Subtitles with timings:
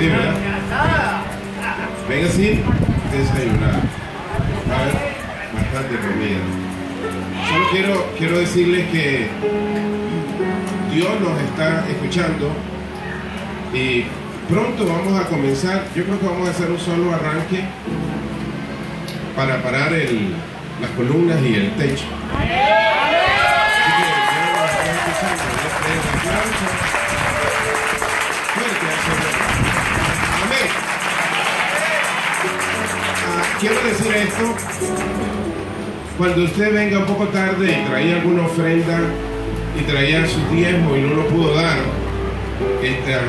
[0.00, 0.08] Sí.
[2.08, 2.62] Venga así,
[3.12, 3.80] desayunar.
[5.54, 6.40] Bastante comida.
[7.50, 9.28] Solo quiero, quiero decirles que
[10.94, 12.50] Dios nos está escuchando
[13.74, 14.04] y
[14.48, 15.84] pronto vamos a comenzar.
[15.94, 17.62] Yo creo que vamos a hacer un solo arranque
[19.36, 20.34] para parar el,
[20.80, 22.06] las columnas y el techo.
[33.60, 34.54] Quiero decir esto.
[36.16, 39.00] Cuando usted venga un poco tarde y traía alguna ofrenda
[39.78, 41.78] y traía su diezmo y no lo pudo dar,
[42.82, 43.20] esta,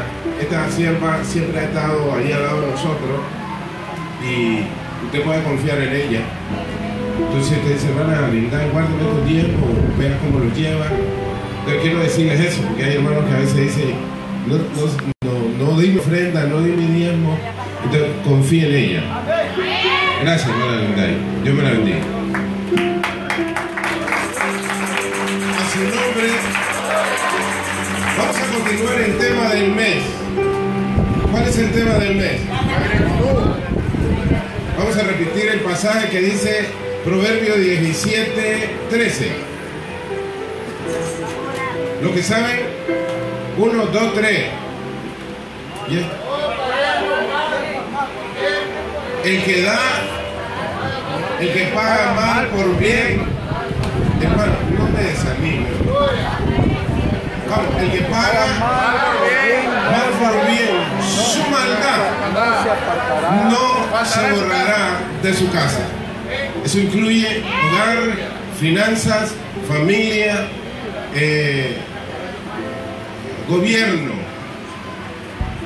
[0.42, 3.20] esta sierva siempre ha estado ahí al lado de nosotros
[4.24, 6.22] y usted puede confiar en ella.
[7.20, 10.86] Entonces usted dice, hermana Linda, guárdame estos diezmos, vea cómo los lleva.
[11.66, 13.96] Pero quiero decirles eso, porque hay hermanos que a veces dicen,
[14.48, 17.38] no, no, no, no di mi ofrenda, no di mi diezmo,
[17.84, 19.31] entonces confíe en ella.
[20.22, 20.82] Gracias, hermana.
[21.44, 21.98] Dios me la bendiga.
[25.58, 26.30] A su nombre,
[28.18, 30.04] vamos a continuar el tema del mes.
[31.32, 32.42] ¿Cuál es el tema del mes?
[34.78, 36.68] Vamos a repetir el pasaje que dice
[37.04, 39.32] Proverbio 17, 13.
[42.04, 42.60] Lo que saben,
[43.58, 44.46] 1, 2, 3.
[49.24, 49.80] El que da,
[51.42, 53.24] el que paga mal por bien,
[54.22, 55.72] hermano, no te desanimes.
[57.80, 60.70] El que paga mal por bien,
[61.02, 62.02] su maldad
[63.50, 65.80] no se borrará de su casa.
[66.64, 67.98] Eso incluye hogar,
[68.60, 69.34] finanzas,
[69.68, 70.48] familia,
[71.16, 71.78] eh,
[73.50, 74.14] gobierno,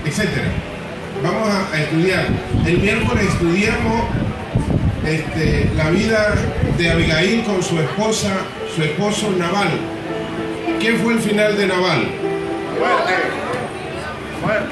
[0.06, 0.48] etcétera.
[1.22, 2.28] Vamos a estudiar.
[2.66, 4.06] El miércoles estudiamos
[5.06, 6.34] este, la vida
[6.78, 8.32] de Abigail con su esposa,
[8.76, 9.70] su esposo Naval.
[10.80, 12.08] ¿Qué fue el final de Naval?
[12.80, 13.14] Muerte.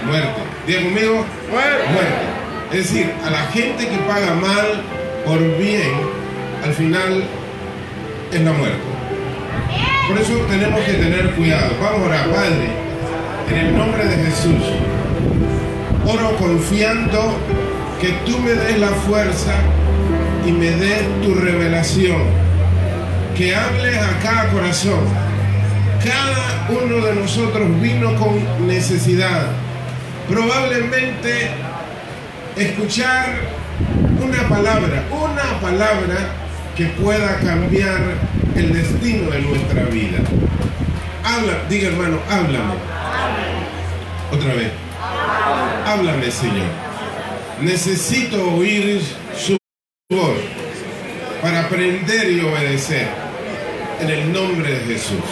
[0.06, 0.42] Muerte.
[0.68, 1.84] Diga conmigo, Muerte.
[1.92, 2.34] muerte.
[2.72, 4.82] Es decir, a la gente que paga mal
[5.26, 5.92] por bien,
[6.64, 7.24] al final
[8.32, 8.82] es la muerte.
[10.08, 11.72] Por eso tenemos que tener cuidado.
[11.82, 12.68] Vamos a orar, Padre,
[13.50, 14.64] en el nombre de Jesús.
[16.06, 17.38] Oro confiando
[18.02, 19.54] que tú me des la fuerza
[20.46, 22.22] y me des tu revelación.
[23.36, 25.06] Que hables a cada corazón.
[26.04, 29.48] Cada uno de nosotros vino con necesidad.
[30.28, 31.50] Probablemente
[32.56, 33.28] escuchar
[34.22, 36.18] una palabra, una palabra
[36.76, 38.02] que pueda cambiar
[38.56, 40.20] el destino de nuestra vida.
[41.24, 42.74] Habla, diga hermano, háblame.
[44.32, 44.72] Otra vez.
[45.86, 46.68] Háblame, Señor.
[47.62, 49.02] Necesito oír
[50.10, 50.38] voz
[51.42, 53.08] para aprender y obedecer
[54.02, 55.24] en el nombre de Jesús.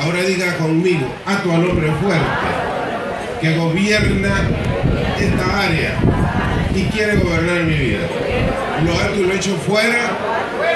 [0.00, 2.26] Ahora diga conmigo, a tu hombre fuerte
[3.40, 4.48] que gobierna
[5.18, 5.94] esta área
[6.74, 8.06] y quiere gobernar mi vida.
[8.84, 10.10] Lo alto y lo hecho fuera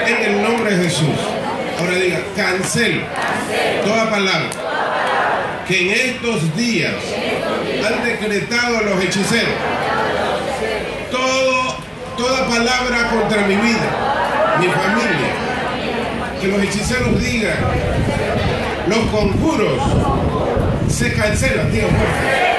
[0.05, 1.15] en el nombre de Jesús.
[1.79, 3.03] Ahora diga, cancelo
[3.85, 4.49] toda palabra
[5.67, 6.95] que en estos días
[7.85, 9.55] han decretado los hechiceros.
[12.17, 15.33] Toda palabra contra mi vida, mi familia.
[16.39, 17.57] Que los hechiceros digan,
[18.87, 19.81] los conjuros
[20.89, 22.53] se cancelan, fuerte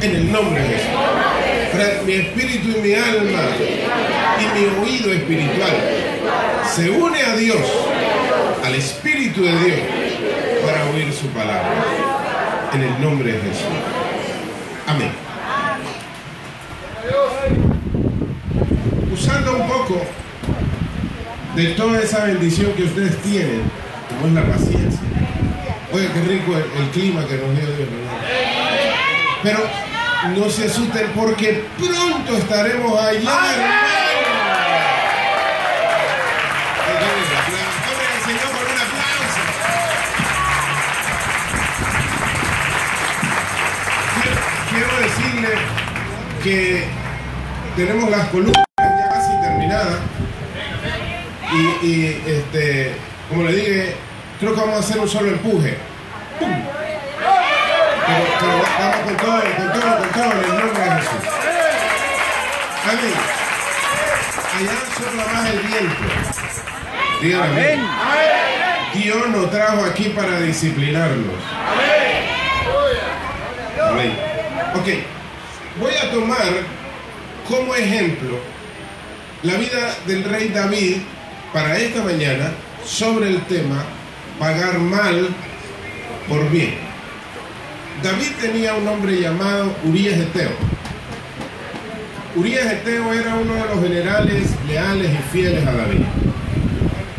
[0.00, 2.04] en el nombre de Jesús.
[2.06, 3.40] Mi espíritu y mi alma
[4.38, 5.72] y mi oído espiritual
[6.74, 7.60] se une a Dios,
[8.64, 9.78] al Espíritu de Dios,
[10.64, 11.84] para oír su palabra.
[12.72, 13.66] En el nombre de Jesús.
[14.86, 15.33] Amén.
[19.54, 20.02] Un poco
[21.54, 23.62] de toda esa bendición que ustedes tienen,
[24.08, 25.00] como es la paciencia.
[25.92, 27.88] Oiga, qué rico el, el clima que nos dio Dios.
[29.42, 29.60] Pero
[30.36, 33.40] no se asusten porque pronto estaremos allá.
[44.70, 45.48] Quiero decirle
[46.42, 46.84] que
[47.76, 48.63] tenemos las columnas
[51.84, 52.94] y, este,
[53.28, 53.96] como le dije,
[54.40, 55.76] creo que vamos a hacer un solo empuje.
[56.38, 56.50] ¡Pum!
[58.06, 61.24] Pero, pero vamos con todo, con todo, con todo en el nombre de Jesús.
[62.86, 63.14] Amén.
[64.56, 66.04] Allá sopla más el viento.
[67.22, 67.46] Dígame.
[67.50, 67.80] Amén.
[68.94, 71.42] Dios nos trajo aquí para disciplinarnos.
[73.90, 74.12] Amén.
[74.74, 74.88] Ok.
[75.80, 76.42] voy a tomar
[77.48, 78.38] como ejemplo
[79.42, 80.96] la vida del rey David
[81.54, 82.50] para esta mañana
[82.84, 83.84] sobre el tema
[84.40, 85.28] pagar mal
[86.28, 86.74] por bien.
[88.02, 90.50] David tenía un hombre llamado Urias Eteo.
[92.34, 96.00] Urias Eteo era uno de los generales leales y fieles a David.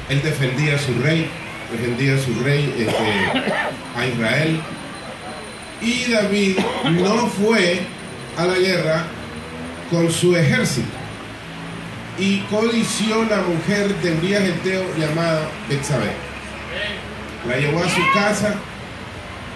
[0.09, 1.29] Él defendía a su rey,
[1.71, 4.59] defendía a su rey este, a Israel.
[5.81, 6.57] Y David
[6.91, 7.79] no fue
[8.37, 9.05] a la guerra
[9.89, 11.04] con su ejército
[12.17, 16.11] y codició la mujer de Urias Eteo llamada Betsabé.
[17.47, 18.55] La llevó a su casa,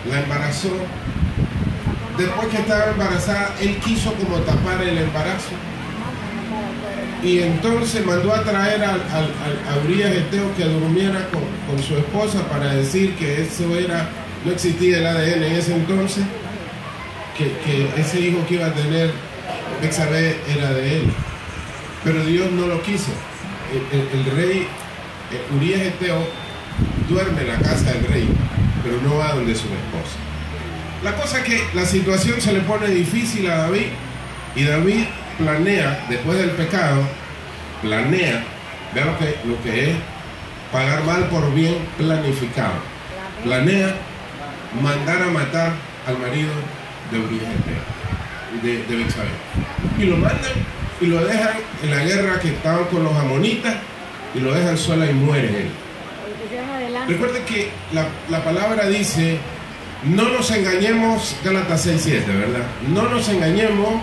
[0.10, 0.72] la embarazó.
[2.18, 5.52] Después que estaba embarazada, él quiso como tapar el embarazo.
[7.24, 12.48] Y entonces mandó a traer a, a, Urias Eteo que durmiera con, con, su esposa
[12.48, 14.10] para decir que eso era,
[14.46, 16.24] no existía el ADN en ese entonces,
[17.38, 19.12] que, que ese hijo que iba a tener
[19.82, 21.14] Betsabé era de él.
[22.04, 23.12] Pero Dios no lo quiso.
[23.92, 24.68] El, rey
[25.32, 26.26] eh, Urias Eteo
[27.08, 28.28] duerme en la casa del rey,
[28.84, 30.18] pero no va donde su esposa.
[31.04, 33.88] La cosa es que la situación se le pone difícil a David
[34.56, 35.06] y David
[35.38, 37.02] planea, después del pecado,
[37.82, 38.44] planea,
[38.94, 39.98] vea lo que, lo que es
[40.72, 42.74] pagar mal por bien planificado.
[43.44, 43.96] Planea
[44.82, 45.74] mandar a matar
[46.08, 46.52] al marido
[47.12, 51.54] de Urias Eteo, de, de Y lo mandan y lo dejan
[51.84, 53.76] en la guerra que estaban con los amonitas
[54.36, 55.70] y lo dejan sola y muere él.
[57.08, 59.38] Recuerden que la, palabra dice,
[60.04, 62.66] no nos engañemos, Gálatas 6, 7, ¿verdad?
[62.94, 64.02] No nos engañemos,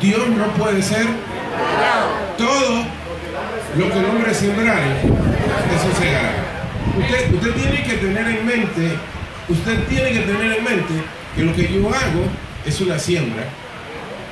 [0.00, 1.06] Dios no puede ser
[2.38, 2.84] todo
[3.76, 6.32] lo que el hombre sembrare, eso segará.
[6.98, 8.90] Usted, usted tiene que tener en mente,
[9.48, 10.94] usted tiene que tener en mente
[11.34, 12.26] que lo que yo hago
[12.66, 13.44] es una siembra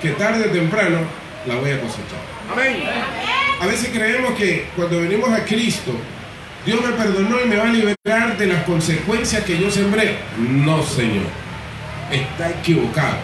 [0.02, 0.98] que tarde o temprano
[1.46, 2.20] la voy a cosechar.
[2.52, 2.82] Amén.
[3.60, 5.92] A veces creemos que cuando venimos a Cristo,
[6.64, 10.18] Dios me perdonó y me va a liberar de las consecuencias que yo sembré.
[10.38, 11.24] No, Señor.
[12.10, 13.16] Está equivocado.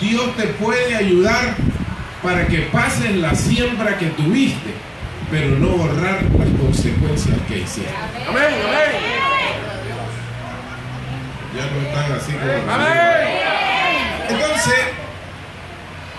[0.00, 1.54] Dios te puede ayudar
[2.22, 4.70] para que pases la siembra que tuviste,
[5.30, 7.90] pero no borrar las consecuencias que hiciste.
[8.28, 9.26] Amén, amén.
[11.56, 12.72] Ya no están así como.
[12.72, 13.38] Amén.
[14.28, 15.05] Entonces,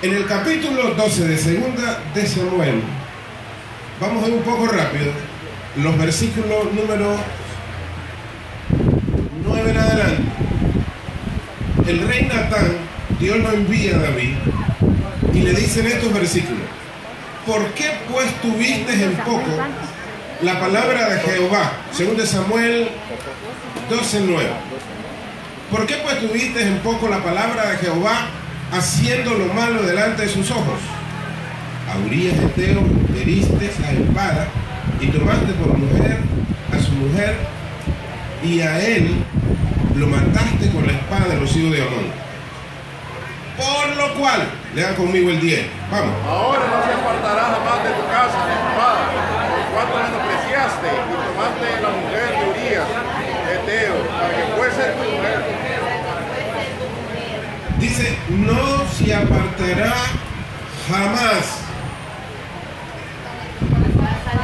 [0.01, 2.81] en el capítulo 12 de segunda de Samuel,
[3.99, 5.11] vamos a ir un poco rápido,
[5.77, 7.15] los versículos número
[9.43, 10.23] 9 en adelante.
[11.87, 12.77] El rey Natán,
[13.19, 14.35] Dios lo envía a David
[15.33, 16.63] y le dice en estos versículos,
[17.45, 19.49] ¿por qué pues tuviste en poco
[20.43, 21.71] la palabra de Jehová?
[21.91, 22.89] Según de Samuel
[23.89, 24.43] 12.9.
[25.71, 28.29] ¿Por qué pues tuviste en poco la palabra de Jehová
[28.71, 30.79] haciendo lo malo delante de sus ojos.
[31.91, 32.83] A Urias Eteo
[33.15, 34.47] heriste a espada
[34.99, 36.19] y tomaste por mujer
[36.73, 37.35] a su mujer
[38.43, 39.23] y a él
[39.95, 42.27] lo mataste con la espada de los hijos de Amón.
[43.57, 44.43] Por lo cual,
[44.75, 45.65] lean conmigo el 10.
[45.89, 46.13] Vamos.
[46.27, 49.03] Ahora no se apartará jamás de tu casa la espada,
[49.49, 52.87] por cuanto menospreciaste y tomaste la mujer de Urias,
[53.49, 55.46] Eteo, para que fuese tu mujer
[57.79, 59.93] Dice, no se apartará
[60.89, 61.59] jamás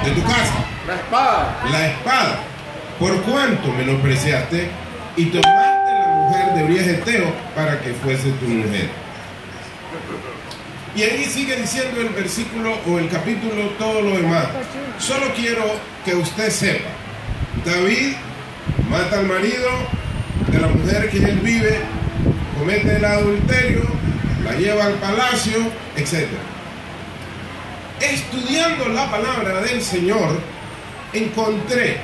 [0.03, 0.65] de tu casa.
[0.87, 1.59] La espada.
[1.71, 2.39] La espada.
[2.99, 4.69] Por cuanto menospreciaste
[5.17, 8.89] y tomaste la mujer de Urias Eteo para que fuese tu mujer.
[10.95, 14.45] Y ahí sigue diciendo el versículo o el capítulo todo lo demás.
[14.99, 15.63] Solo quiero
[16.05, 16.89] que usted sepa.
[17.65, 18.13] David
[18.89, 19.69] mata al marido
[20.49, 21.79] de la mujer que él vive
[22.63, 23.81] comete el adulterio,
[24.45, 25.57] la lleva al palacio,
[25.97, 26.27] etc.
[27.99, 30.39] Estudiando la palabra del Señor,
[31.11, 31.97] encontré,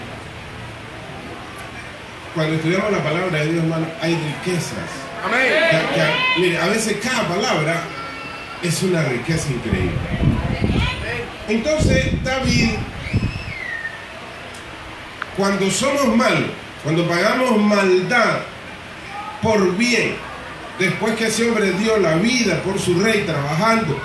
[2.35, 4.89] cuando estudiamos la palabra de Dios, hermano, hay riquezas.
[5.23, 5.53] Amén.
[6.37, 7.81] mire, a veces cada palabra
[8.61, 9.97] es una riqueza increíble.
[11.47, 12.71] Entonces, David,
[15.37, 16.49] cuando somos malos,
[16.83, 18.39] cuando pagamos maldad
[19.41, 20.28] por bien,
[20.79, 23.99] después que ese hombre dio la vida por su rey trabajando,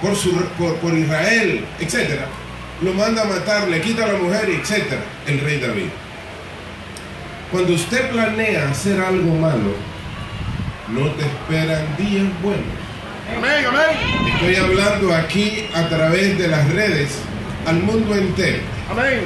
[0.00, 0.32] por, su,
[0.80, 2.20] por, Israel, etc.,
[2.80, 4.94] lo manda a matar, le quita a la mujer, etc.,
[5.26, 5.88] el rey David.
[7.50, 9.74] Cuando usted planea hacer algo malo,
[10.88, 12.64] no te esperan días buenos.
[13.36, 14.32] Amén, amén.
[14.34, 17.18] Estoy hablando aquí a través de las redes
[17.66, 18.62] al mundo entero.
[18.90, 19.24] Amén.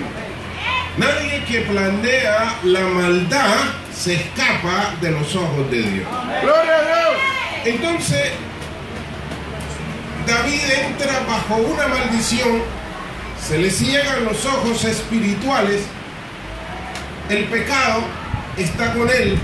[0.97, 6.09] Nadie que planea la maldad se escapa de los ojos de Dios.
[6.43, 7.21] Gloria a Dios.
[7.65, 8.33] Entonces,
[10.27, 12.63] David entra bajo una maldición,
[13.47, 15.83] se le ciegan los ojos espirituales,
[17.29, 18.03] el pecado
[18.57, 19.39] está con él.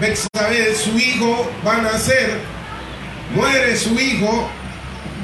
[0.00, 2.38] Bexabé, su hijo, va a nacer,
[3.34, 4.48] muere su hijo,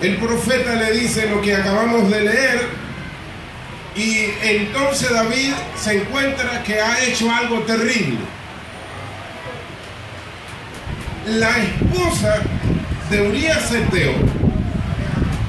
[0.00, 2.68] el profeta le dice lo que acabamos de leer,
[3.98, 8.18] y entonces David se encuentra que ha hecho algo terrible.
[11.26, 12.36] La esposa
[13.10, 14.14] de Urias Eteo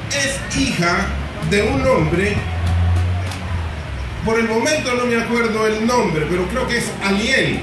[0.10, 1.06] es hija
[1.51, 2.36] de un hombre,
[4.25, 7.60] por el momento no me acuerdo el nombre, pero creo que es Aliel.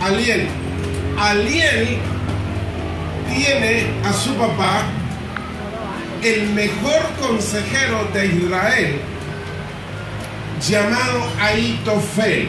[0.00, 0.48] Aliel.
[1.16, 1.98] Aliel
[3.32, 4.82] tiene a su papá
[6.22, 9.11] el mejor consejero de Israel
[10.68, 12.48] llamado Aitofel.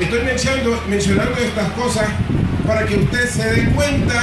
[0.00, 2.06] Estoy mencionando, mencionando estas cosas
[2.66, 4.22] para que usted se dé cuenta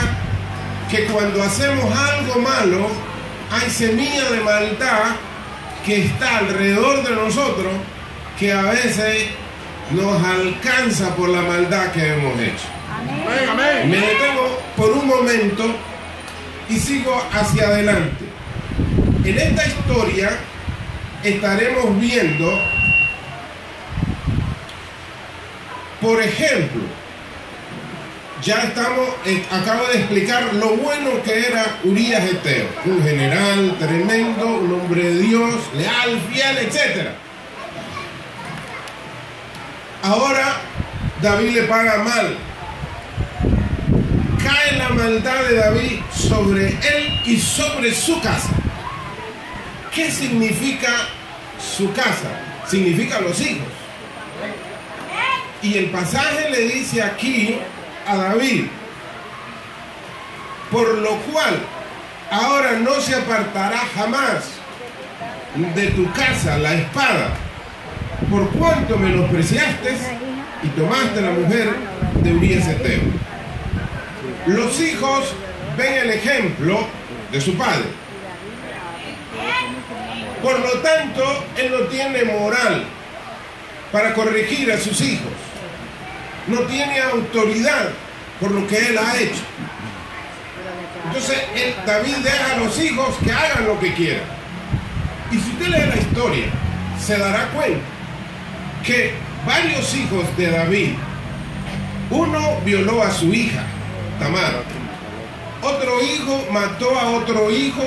[0.90, 2.90] que cuando hacemos algo malo,
[3.52, 5.16] hay semilla de maldad
[5.86, 7.74] que está alrededor de nosotros
[8.40, 9.28] que a veces
[9.92, 12.66] nos alcanza por la maldad que hemos hecho.
[12.92, 13.90] Amén, amén.
[13.90, 15.76] Me detengo por un momento
[16.70, 18.26] y sigo hacia adelante.
[19.24, 20.32] En esta historia
[21.24, 22.50] estaremos viendo,
[26.02, 26.82] por ejemplo,
[28.44, 34.46] ya estamos, eh, acabo de explicar lo bueno que era Urias Eteo, un general tremendo,
[34.46, 37.10] un hombre de Dios, leal, fiel, etc.
[40.04, 40.62] Ahora
[41.22, 42.38] David le paga mal.
[44.44, 48.50] Cae la maldad de David sobre él y sobre su casa.
[49.94, 51.10] ¿Qué significa
[51.60, 52.30] su casa?
[52.68, 53.77] Significa los hijos.
[55.68, 57.58] Y el pasaje le dice aquí
[58.08, 58.68] a David,
[60.72, 61.58] por lo cual
[62.32, 64.46] ahora no se apartará jamás
[65.76, 67.32] de tu casa la espada,
[68.30, 69.98] por cuanto menospreciaste
[70.64, 71.76] y tomaste la mujer
[72.24, 73.02] de Urias Eteo.
[74.46, 75.34] Los hijos
[75.78, 76.88] ven el ejemplo
[77.30, 77.88] de su padre.
[80.42, 82.86] Por lo tanto, él no tiene moral
[83.92, 85.34] para corregir a sus hijos.
[86.48, 87.90] No tiene autoridad
[88.40, 89.42] por lo que él ha hecho.
[91.08, 91.38] Entonces,
[91.86, 94.24] David deja a los hijos que hagan lo que quieran.
[95.32, 96.46] Y si usted lee la historia,
[97.00, 97.80] se dará cuenta
[98.86, 99.14] que
[99.46, 100.90] varios hijos de David,
[102.10, 103.64] uno violó a su hija,
[104.20, 104.64] Tamar.
[105.62, 107.84] Otro hijo mató a otro hijo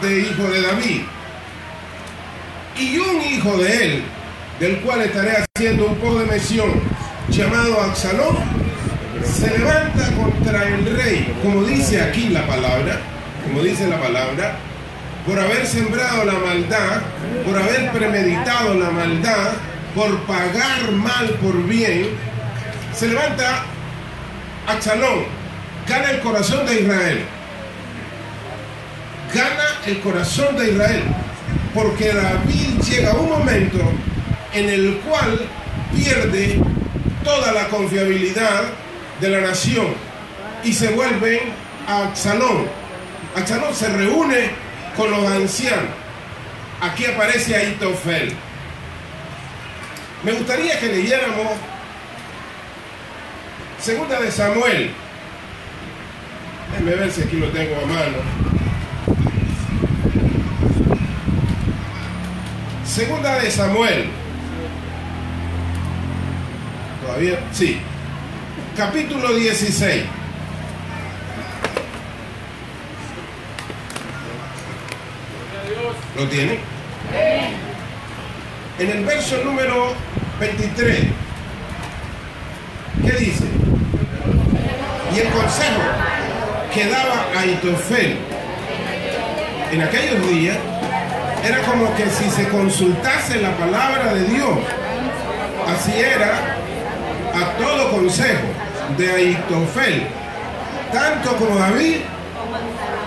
[0.00, 1.02] de hijo de David.
[2.78, 4.02] Y un hijo de él,
[4.58, 6.80] del cual estaré haciendo un poco de mención,
[7.28, 8.36] llamado Absalón,
[9.24, 13.00] se levanta contra el rey, como dice aquí la palabra,
[13.44, 14.56] como dice la palabra,
[15.26, 17.02] por haber sembrado la maldad,
[17.44, 19.52] por haber premeditado la maldad,
[19.94, 22.08] por pagar mal por bien,
[22.94, 23.64] se levanta
[24.66, 25.24] Absalón,
[25.88, 27.24] gana el corazón de Israel.
[29.34, 31.02] Gana el corazón de Israel.
[31.74, 33.78] Porque David llega a un momento
[34.52, 35.40] en el cual
[35.94, 36.60] pierde
[37.24, 38.64] toda la confiabilidad
[39.20, 39.94] de la nación
[40.64, 41.42] y se vuelve
[41.86, 42.66] a Absalón.
[43.36, 44.50] Absalón se reúne
[44.96, 45.90] con los ancianos.
[46.80, 48.32] Aquí aparece Aitofel.
[50.22, 51.56] Me gustaría que leyéramos
[53.80, 54.90] Segunda de Samuel.
[56.70, 58.18] Déjenme ver si aquí lo tengo a mano.
[62.84, 64.19] Segunda de Samuel.
[67.10, 67.76] Todavía, sí.
[68.76, 70.04] Capítulo 16.
[76.16, 76.60] ¿Lo tiene?
[78.78, 79.92] En el verso número
[80.38, 80.98] 23.
[83.04, 83.44] ¿Qué dice?
[85.12, 85.82] Y el consejo
[86.72, 88.18] que daba Aitofel
[89.72, 90.58] en aquellos días
[91.44, 94.58] era como que si se consultase la palabra de Dios,
[95.66, 96.60] así era
[97.34, 98.48] a todo consejo
[98.96, 100.06] de Aitofel,
[100.92, 101.96] tanto como David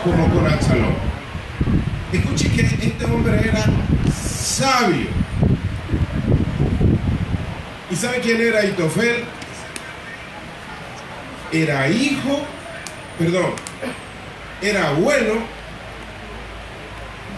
[0.03, 0.95] como con Absalón.
[2.11, 3.65] Escuche que este hombre era
[4.13, 5.07] sabio.
[7.89, 9.23] ¿Y sabe quién era Aitofel?
[11.51, 12.41] Era hijo,
[13.19, 13.53] perdón,
[14.61, 15.35] era abuelo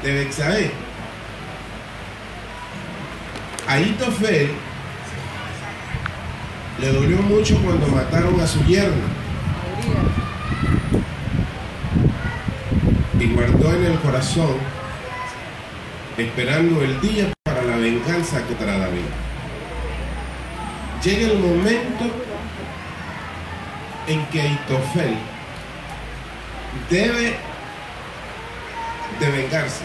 [0.04, 0.72] de Bexaé.
[3.68, 4.65] Aitofel
[6.80, 9.26] le dolió mucho cuando mataron a su yerno.
[13.20, 14.58] Igual en el corazón,
[16.18, 19.02] esperando el día para la venganza que trae David.
[21.04, 22.06] Llega el momento
[24.08, 25.16] en que Aitofel
[26.90, 27.38] debe
[29.20, 29.84] de vengarse.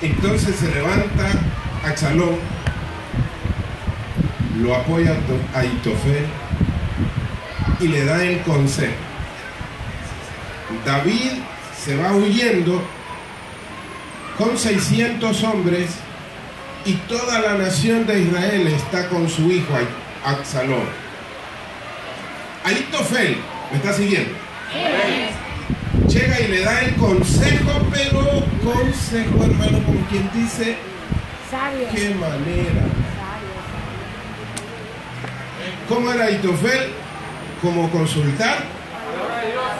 [0.00, 1.30] Entonces se levanta
[1.84, 2.38] Axalón,
[4.60, 5.16] lo apoya
[5.54, 6.26] a Aitofel
[7.80, 8.94] y le da el consejo.
[10.84, 11.32] David
[11.84, 12.82] se va huyendo
[14.38, 15.90] con 600 hombres
[16.84, 19.74] y toda la nación de Israel está con su hijo
[20.24, 20.84] Absalón.
[22.64, 23.36] Aitofel,
[23.70, 24.32] ¿me está siguiendo?
[26.08, 30.76] Llega y le da el consejo, pero consejo, hermano, como quien dice,
[31.50, 31.88] Sabio.
[31.94, 33.03] qué manera.
[35.88, 36.92] ¿Cómo era Aitofel?
[37.60, 38.58] Como consultar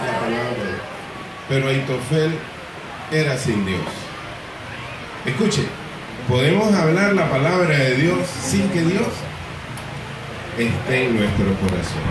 [0.05, 0.79] la palabra.
[1.49, 2.39] Pero Aitofel
[3.11, 3.81] era sin Dios.
[5.25, 5.63] Escuche,
[6.29, 9.09] podemos hablar la palabra de Dios sin que Dios
[10.59, 12.03] esté en nuestro corazón.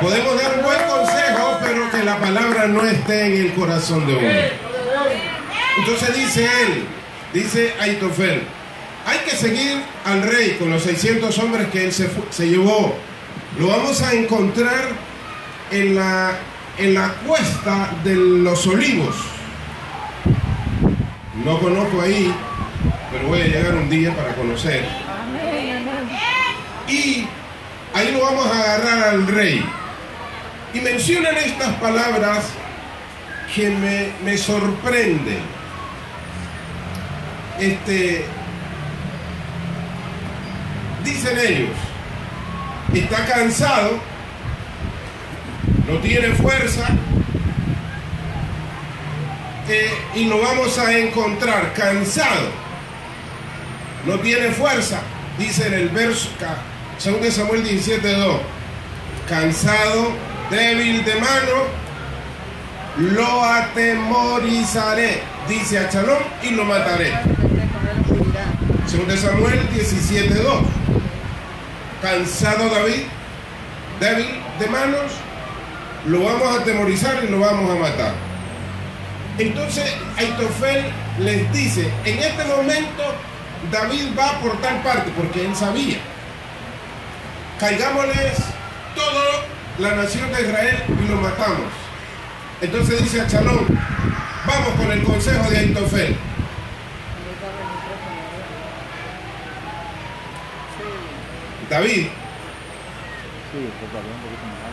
[0.00, 4.28] Podemos dar buen consejo, pero que la palabra no esté en el corazón de uno.
[5.78, 6.84] Entonces dice él,
[7.32, 8.42] dice Aitofel,
[9.08, 12.94] hay que seguir al rey con los 600 hombres que él se, se llevó.
[13.58, 14.90] Lo vamos a encontrar
[15.70, 16.32] en la,
[16.76, 19.16] en la cuesta de los olivos.
[21.42, 22.30] No conozco ahí,
[23.10, 24.86] pero voy a llegar un día para conocer.
[26.86, 27.26] Y
[27.94, 29.64] ahí lo vamos a agarrar al rey.
[30.74, 32.44] Y mencionan estas palabras
[33.54, 35.40] que me, me sorprenden.
[37.58, 38.26] Este,
[41.10, 41.70] dicen ellos,
[42.94, 43.98] está cansado,
[45.86, 46.88] no tiene fuerza,
[49.68, 52.48] eh, y lo vamos a encontrar cansado,
[54.06, 55.00] no tiene fuerza,
[55.38, 56.56] dice en el verso, ca-
[57.02, 58.40] 2 Samuel 17:2,
[59.28, 60.12] cansado,
[60.50, 61.78] débil de mano,
[62.98, 67.12] lo atemorizaré, dice a Chalón, y lo mataré.
[68.90, 70.62] 2 Samuel 17:2,
[72.02, 73.02] cansado David,
[74.00, 75.12] débil de manos,
[76.06, 78.12] lo vamos a atemorizar y lo vamos a matar.
[79.38, 80.84] Entonces Aitofel
[81.20, 83.04] les dice, en este momento
[83.70, 85.98] David va por tal parte, porque él sabía.
[87.58, 88.38] Caigámosles
[88.94, 89.44] toda
[89.78, 91.72] la nación de Israel y lo matamos.
[92.60, 93.66] Entonces dice a Chalón,
[94.46, 96.16] vamos con el consejo de Aitofel.
[101.70, 102.06] David,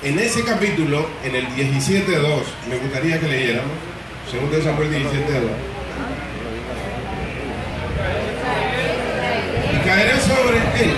[0.02, 3.72] en ese capítulo, en el 17.2, me gustaría que leyéramos,
[4.32, 5.04] segundo de Samuel 17.2.
[9.74, 10.94] Y caeré sobre él,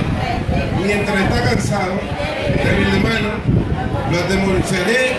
[0.86, 2.00] mientras está cansado,
[2.64, 3.30] débil de mano,
[4.12, 5.18] lo atemorizaré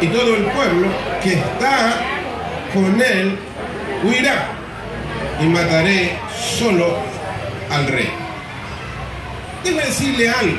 [0.00, 0.88] y todo el pueblo
[1.22, 1.94] que está
[2.72, 3.38] con él
[4.02, 4.48] huirá
[5.40, 6.18] y mataré
[6.58, 6.98] solo
[7.70, 8.23] al rey.
[9.64, 10.58] Déjeme decirle algo.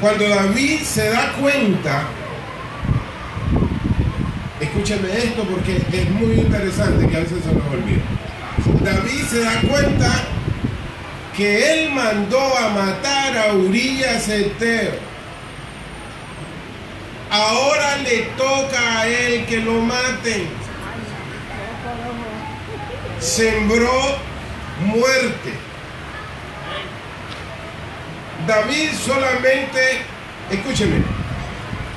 [0.00, 2.02] Cuando David se da cuenta,
[4.60, 8.02] escúcheme esto porque es muy interesante que a veces se nos olvida.
[8.82, 10.10] David se da cuenta
[11.36, 14.92] que él mandó a matar a Urias Eteo.
[17.30, 20.48] Ahora le toca a él que lo maten.
[23.20, 24.16] Sembró
[24.84, 25.63] muerte.
[28.46, 29.80] David solamente,
[30.50, 30.96] escúcheme,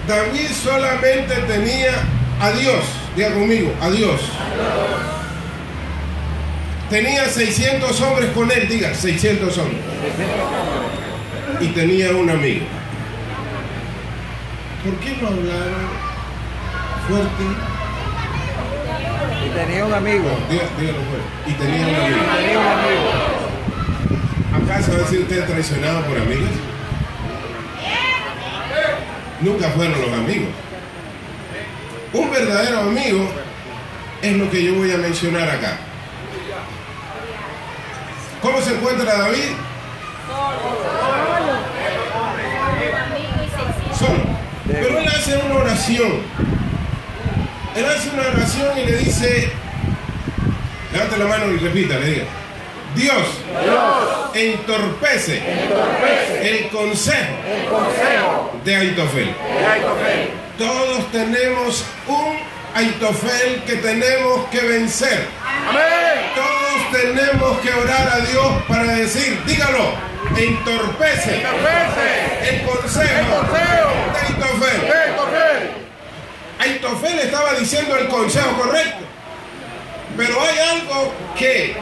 [0.07, 1.91] David solamente tenía
[2.39, 4.21] a Dios, diga conmigo, a Dios.
[6.89, 9.81] Tenía 600 hombres con él, diga, 600 hombres.
[11.59, 12.65] Y tenía un amigo.
[14.85, 15.89] ¿Por qué no hablaron
[17.09, 17.43] fuerte?
[19.45, 20.29] Y tenía un amigo.
[20.49, 21.27] Dígalo fuerte.
[21.47, 22.19] Y tenía un amigo.
[22.37, 23.36] Tenía un amigo.
[24.69, 26.49] ¿Acaso va a decir usted traicionado por amigos?
[29.39, 30.49] Nunca fueron los amigos.
[32.11, 33.29] Un verdadero amigo
[34.21, 35.77] es lo que yo voy a mencionar acá.
[38.41, 39.51] ¿Cómo se encuentra David?
[43.97, 44.37] Solo.
[44.67, 46.11] Pero él hace una oración.
[47.73, 49.49] Él hace una oración y le dice,
[50.91, 52.25] levante la mano y repita, le diga,
[52.95, 53.27] Dios,
[54.33, 55.41] entorpece
[56.41, 59.25] el consejo el consejo de Aitofel.
[59.59, 60.29] de Aitofel.
[60.57, 62.37] Todos tenemos un
[62.75, 65.27] Aitofel que tenemos que vencer.
[65.67, 66.31] Amén.
[66.35, 69.93] Todos tenemos que orar a Dios para decir, dígalo,
[70.35, 74.81] entorpece Entorpece el consejo el consejo de Aitofel.
[74.81, 75.71] de Aitofel.
[76.59, 79.05] Aitofel estaba diciendo el consejo correcto.
[80.15, 81.75] Pero hay algo que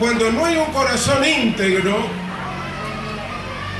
[0.00, 2.08] cuando no hay un corazón íntegro,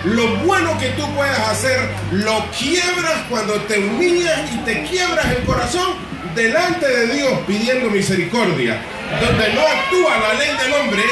[0.04, 1.80] lo bueno que tú puedas hacer,
[2.12, 5.94] lo quiebras cuando te humillas y te quiebras el corazón
[6.34, 8.80] delante de Dios pidiendo misericordia.
[9.20, 11.02] Donde no actúa la ley del hombre,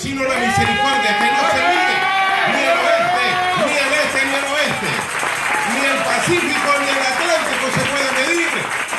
[0.00, 1.96] sino la misericordia, que no se mide
[2.54, 3.26] ni el oeste,
[3.66, 4.90] ni el este, ni el oeste,
[5.72, 8.52] ni el Pacífico, ni el Atlántico se puede medir.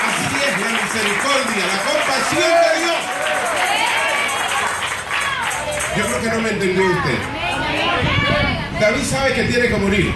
[0.07, 3.16] Así es la misericordia, la compasión de Dios.
[5.97, 7.17] Yo creo que no me entendió usted.
[8.79, 10.13] David sabe que tiene que morir.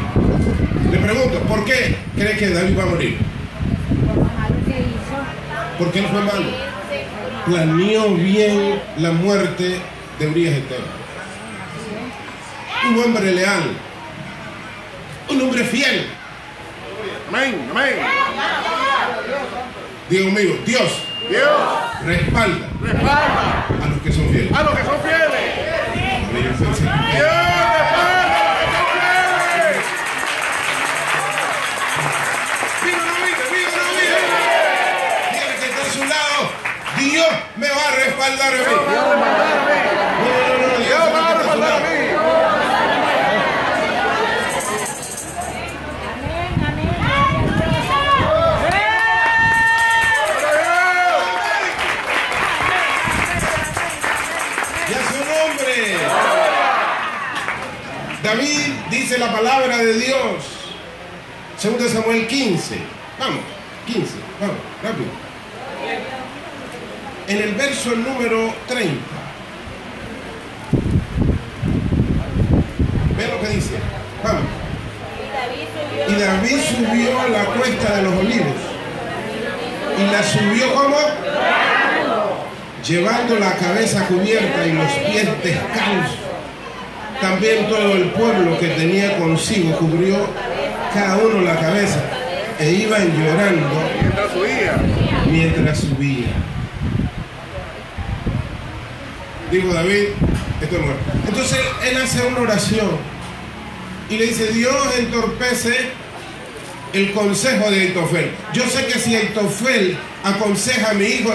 [0.91, 3.17] Le pregunto, ¿por qué cree que David va a morir?
[5.79, 6.45] Porque él fue malo.
[7.45, 9.79] Planeó bien la muerte
[10.19, 11.01] de Urias Eteo.
[12.89, 13.63] Un hombre leal.
[15.29, 16.07] Un hombre fiel.
[17.29, 17.67] Amén.
[17.71, 17.95] Amén.
[20.09, 20.91] Digo mío, Dios
[21.29, 21.49] Dios
[22.05, 24.51] respalda respalda a los que son fieles.
[24.51, 25.00] a los que son
[37.21, 38.57] Dios me va a respaldar a mí.
[38.57, 40.45] Dios va a respaldar a mí.
[40.47, 42.01] No, no, no, Dios va a respaldar a mí.
[58.23, 60.43] David dice la palabra de Dios.
[61.57, 62.79] Segundo Samuel 15.
[63.19, 63.41] Vamos,
[63.85, 64.13] 15.
[64.39, 65.20] Vamos, rápido.
[67.31, 68.93] En el verso número 30.
[73.17, 73.75] Ve lo que dice.
[74.21, 74.41] Vamos.
[76.09, 78.57] Y David subió a la cuesta de los olivos.
[79.97, 80.97] Y la subió como
[82.85, 86.17] llevando la cabeza cubierta y los pies descalzos.
[87.21, 90.17] También todo el pueblo que tenía consigo cubrió
[90.93, 92.01] cada uno la cabeza
[92.59, 93.69] e iban llorando
[95.31, 96.51] Mientras subía.
[99.51, 100.07] Dijo David,
[100.61, 101.11] esto es muerto.
[101.27, 102.89] Entonces él hace una oración
[104.09, 105.89] y le dice, Dios entorpece
[106.93, 108.31] el consejo de Aitofel.
[108.53, 111.31] Yo sé que si Aitofel aconseja a mi hijo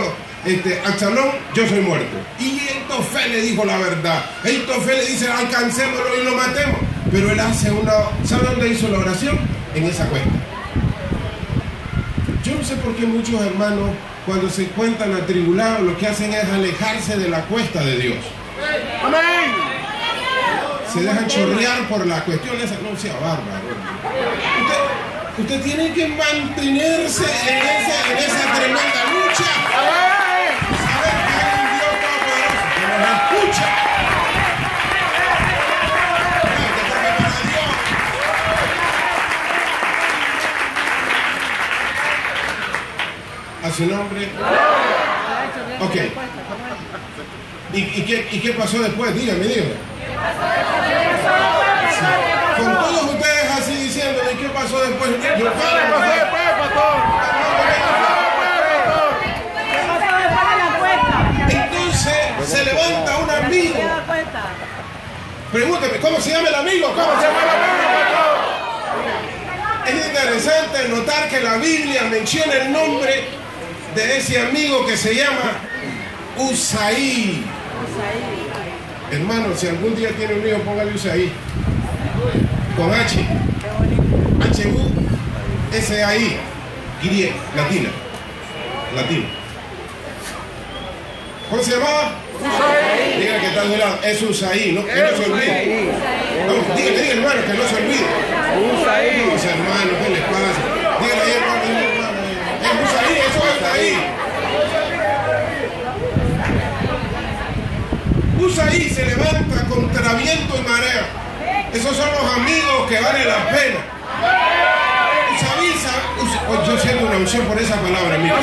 [0.47, 2.17] este, Absalón, yo soy muerto.
[2.39, 4.25] Y Aitofel le dijo la verdad.
[4.45, 6.77] Aitofel le dice, alcancémoslo y lo matemos.
[7.11, 7.93] Pero él hace una...
[8.25, 9.39] ¿Sabe dónde hizo la oración?
[9.75, 10.31] En esa cuesta.
[12.45, 13.91] Yo no sé por qué muchos hermanos,
[14.27, 18.19] cuando se encuentran atribulados, lo que hacen es alejarse de la cuesta de Dios.
[19.05, 19.55] Amén.
[20.93, 22.75] Se dejan chorrear por la cuestión esa.
[22.83, 23.69] No sea bárbaro.
[25.39, 29.51] Usted, usted tiene que mantenerse en esa, en esa tremenda lucha.
[29.79, 30.57] Amén.
[30.87, 33.86] Saber que hay un Dios todopoderoso que nos escucha.
[43.67, 44.29] A su nombre.
[45.81, 45.95] Ok.
[47.73, 49.13] ¿Y, y qué, ¿Y qué pasó después?
[49.13, 49.73] Dígame, dígame.
[51.99, 52.05] Sí.
[52.63, 55.11] Con todos ustedes así diciéndome, ¿qué pasó después?
[55.11, 56.97] Yo, ¿Qué pasó después, pastor?
[59.73, 61.17] ¿Qué pasó después de la cuesta?
[61.65, 63.81] Entonces se levanta un amigo.
[65.51, 66.87] Pregúnteme, ¿cómo se llama el amigo?
[66.93, 67.41] ¿Cómo ¿Cómo se llama?
[67.41, 68.37] llama la Biblia, pastor?
[69.89, 73.36] Es interesante notar que la Biblia menciona el nombre
[73.97, 75.53] de ese amigo que se llama
[76.37, 77.43] Usaí.
[79.11, 81.33] Hermano, si algún día tiene un hijo, póngale Usaí.
[82.77, 83.27] Con H.
[84.51, 84.93] H-U.
[85.73, 86.37] S-A-I.
[87.03, 87.89] Griega, latina.
[88.95, 89.27] Latina.
[91.49, 92.13] ¿Cómo se llamaba?
[93.19, 93.99] Diga que está de lado.
[94.03, 94.85] Es Usaí, ¿no?
[94.85, 95.91] Que no se olvide.
[96.47, 98.07] Vamos, dígale, dígale, hermano, que no se olvide.
[98.77, 99.27] Usaí.
[99.27, 100.61] Los hermanos, ¿qué les pasa?
[101.01, 102.07] Dígale ahí, hermano, dígale, hermano.
[102.67, 103.56] Es
[108.39, 111.07] Usaí, se levanta contra viento y marea.
[111.73, 113.79] Esos son los amigos que valen la pena.
[115.35, 118.37] Usaí, sa- Usa- oh, yo siento una unción por esa palabra, unción.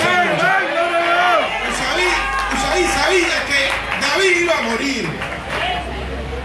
[1.72, 2.08] Usaí,
[2.54, 3.70] Usaí sabía que
[4.02, 5.10] David iba a morir.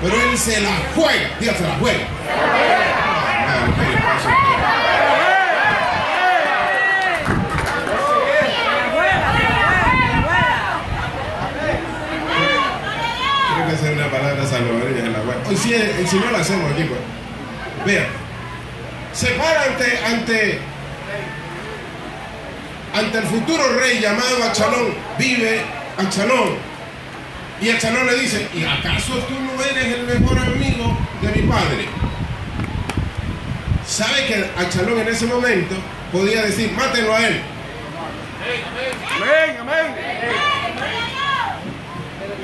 [0.03, 1.29] Pero él se la juega.
[1.41, 2.05] Diga, se la juega.
[3.51, 5.59] Ah, madre, ¿qué le pasa a usted?
[13.55, 15.05] Tiene que hacer una palabra salvadoreña
[15.72, 15.94] en la web.
[15.94, 17.00] Hoy sí, eh, si no la hacemos aquí, pues.
[17.87, 18.07] Vean.
[19.12, 20.59] Se para ante, ante,
[22.94, 24.94] ante el futuro rey llamado Achalón.
[25.18, 25.62] Vive
[25.96, 26.57] Achalón.
[27.61, 31.88] Y Achalón le dice, ¿y acaso tú no eres el mejor amigo de mi padre?
[33.87, 35.74] ¿Sabe que Achalón en ese momento
[36.12, 37.40] podía decir, mátenlo a él?
[39.16, 39.94] Amén, amén.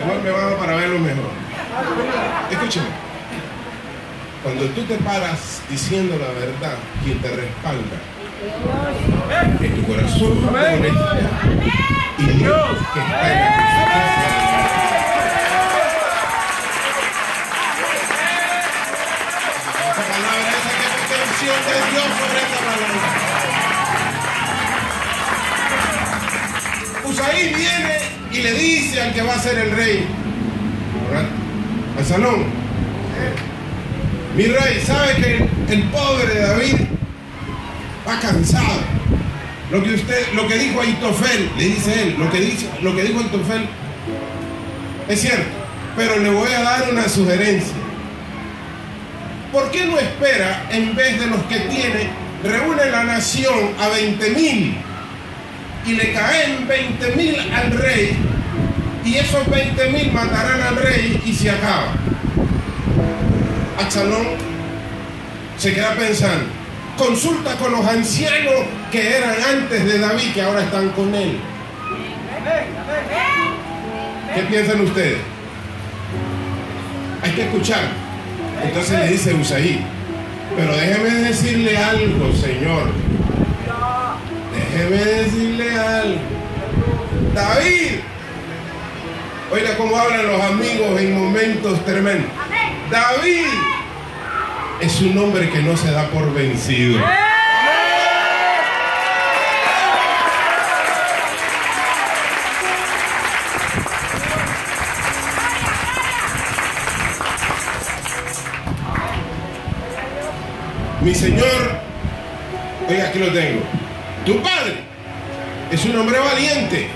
[0.00, 1.30] Mejor me bajo para verlo mejor.
[2.50, 3.03] Escúcheme.
[4.44, 7.96] Cuando tú te paras diciendo la verdad, quien te respalda
[9.62, 10.38] es tu corazón
[12.18, 13.64] y Dios que está en
[21.44, 22.98] de Dios sobre esa palabra.
[27.04, 27.94] Usaí viene
[28.30, 30.07] y le dice al que va a ser el rey,
[31.09, 31.28] ¿verdad?
[31.98, 32.63] al salón,
[34.37, 36.75] mi rey, ¿sabe que el pobre David
[38.07, 38.81] va cansado?
[39.70, 43.03] Lo que usted, lo que dijo Aitofel, le dice él, lo que, dice, lo que
[43.05, 43.66] dijo Aitofel
[45.09, 45.44] es cierto,
[45.97, 47.75] pero le voy a dar una sugerencia.
[49.53, 52.09] ¿Por qué no espera, en vez de los que tiene,
[52.42, 54.75] reúne la nación a 20 mil
[55.87, 58.16] y le caen 20 mil al rey
[59.05, 62.03] y esos 20 mil matarán al rey y se acaba?
[63.78, 64.26] Absalón
[65.58, 66.46] se queda pensando,
[66.96, 68.54] consulta con los ancianos
[68.90, 71.38] que eran antes de David, que ahora están con él.
[74.34, 75.18] ¿Qué piensan ustedes?
[77.22, 77.82] Hay que escuchar.
[78.62, 79.80] Entonces le dice Usaí,
[80.56, 82.90] pero déjeme decirle algo, Señor.
[84.52, 86.18] Déjeme decirle algo.
[87.34, 88.00] David.
[89.52, 92.43] Oiga cómo hablan los amigos en momentos tremendos.
[92.90, 93.47] David
[94.81, 97.01] es un hombre que no se da por vencido.
[111.01, 111.81] Mi Señor,
[112.88, 113.62] oiga, aquí lo tengo.
[114.27, 114.75] Tu padre
[115.70, 116.88] es un hombre valiente.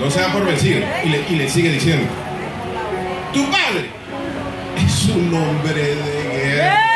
[0.00, 0.80] No se da por vencido.
[1.04, 2.08] Y le, y le sigue diciendo.
[3.32, 3.90] Tu padre
[4.76, 6.89] es un hombre de guerra.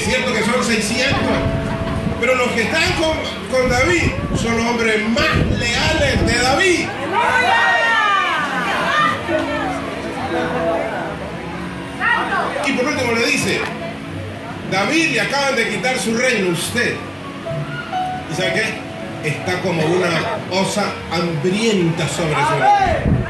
[0.00, 1.18] Es cierto que son 600,
[2.20, 3.18] pero los que están con,
[3.50, 6.88] con David son los hombres más leales de David.
[12.66, 13.60] Y por último le dice,
[14.70, 16.94] David le acaban de quitar su reino a usted.
[18.30, 19.28] ¿Y sabe qué?
[19.28, 20.08] Está como una
[20.50, 23.20] osa hambrienta sobre su reino.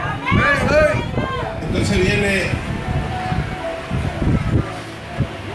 [1.66, 2.69] Entonces viene.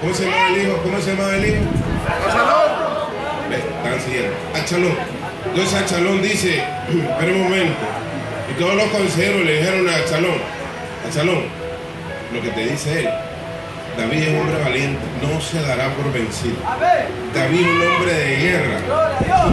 [0.06, 0.78] ¿Cómo se llama el hijo?
[0.84, 1.63] ¿Cómo se llama el hijo?
[2.30, 2.70] Achalón.
[3.50, 4.36] Están siguiendo.
[4.54, 4.94] Achalón.
[5.50, 6.63] Entonces Achalón dice,
[7.10, 7.74] espera un momento.
[8.52, 10.38] Y todos los consejeros le dijeron a Achalón,
[11.10, 11.46] Achalón,
[12.32, 13.10] lo que te dice él,
[13.98, 16.54] David es un hombre valiente, no se dará por vencido.
[17.34, 18.78] David es un hombre de guerra.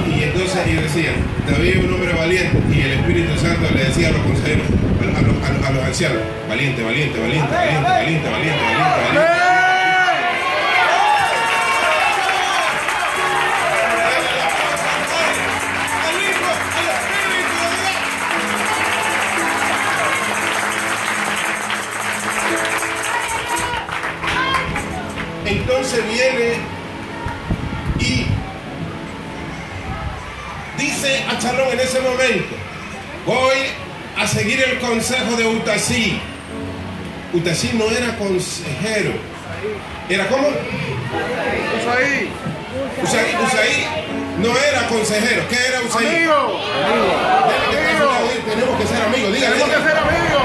[0.07, 1.15] Y entonces ellos decían,
[1.49, 2.59] David es un hombre valiente.
[2.71, 5.83] Y el Espíritu Santo le decía a los consejeros, a los, a los, a los
[5.83, 9.17] ancianos, valiente, valiente, valiente, valiente, valiente, valiente, valiente.
[9.17, 9.62] valiente.
[25.95, 26.55] Entonces viene
[27.99, 28.27] y
[30.81, 32.55] dice a Chalón en ese momento,
[33.27, 33.59] Voy
[34.19, 36.19] a seguir el consejo de Utasí.
[37.35, 39.13] Utasí no era consejero.
[40.09, 40.49] ¿Era cómo?
[41.79, 42.31] Usaí,
[43.03, 43.87] Usaí, Usaí
[44.39, 45.47] no era consejero.
[45.49, 46.07] ¿Qué era Usaí?
[46.07, 46.61] amigo,
[48.49, 49.33] Tenemos que ser amigos.
[49.35, 50.43] Dígale, tenemos que ser amigos,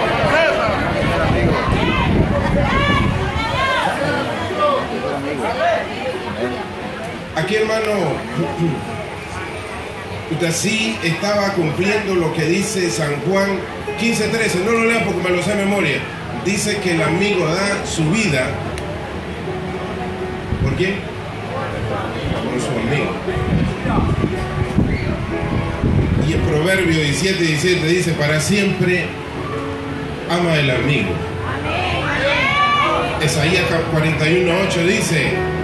[7.38, 8.17] Aquí, hermano,
[10.32, 13.60] Utasí estaba cumpliendo lo que dice San Juan
[14.00, 14.65] 15:13.
[14.65, 16.00] No lo lea porque me lo sé de memoria.
[16.43, 18.50] Dice que el amigo da su vida.
[20.63, 20.95] ¿Por quién?
[22.43, 23.12] Por su amigo.
[26.28, 29.06] Y en Proverbio 17, 17 dice, para siempre
[30.28, 31.12] ama el amigo.
[33.23, 35.57] Isaías 41, 8 dice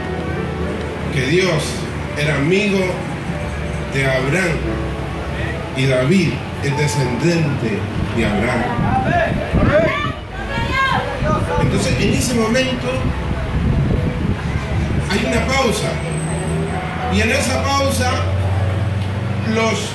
[1.13, 1.63] que Dios
[2.17, 2.79] era amigo
[3.93, 4.57] de Abraham
[5.77, 6.29] y David
[6.63, 7.77] es descendente
[8.17, 8.63] de Abraham.
[11.61, 12.87] Entonces en ese momento
[15.11, 15.91] hay una pausa
[17.13, 18.11] y en esa pausa
[19.53, 19.89] los,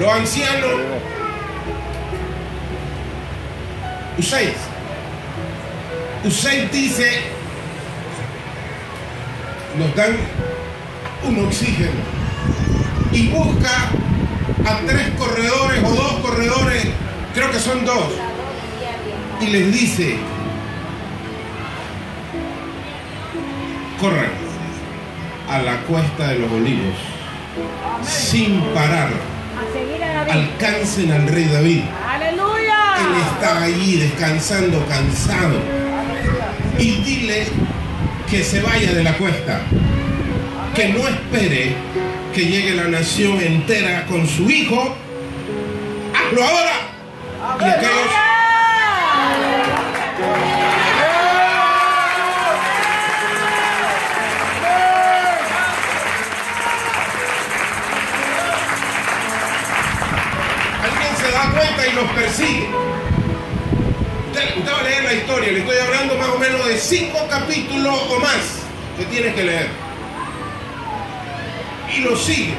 [0.00, 0.70] los ancianos,
[4.18, 4.54] Usaid,
[6.24, 7.35] Usaid dice,
[9.78, 10.16] nos dan
[11.24, 12.00] un oxígeno
[13.12, 13.90] y busca
[14.64, 16.86] a tres corredores o dos corredores,
[17.34, 18.08] creo que son dos,
[19.40, 20.16] y les dice,
[24.00, 24.30] corran
[25.50, 26.94] a la cuesta de los olivos,
[28.02, 29.10] sin parar,
[30.30, 31.82] alcancen al rey David.
[32.08, 32.76] ¡Aleluya!
[32.98, 35.58] Él está allí descansando, cansado.
[36.78, 37.46] Y dile
[38.30, 39.60] que se vaya de la cuesta.
[40.74, 41.74] Que no espere
[42.34, 44.94] que llegue la nación entera con su hijo.
[46.14, 46.72] ¡Hazlo ahora!
[47.60, 48.10] Y aquellos
[60.82, 62.85] Alguien se da cuenta y los persigue.
[64.46, 67.18] Usted, usted va a leer la historia, le estoy hablando más o menos de cinco
[67.28, 68.60] capítulos o más
[68.96, 69.68] que tienes que leer.
[71.94, 72.54] Y los sigue.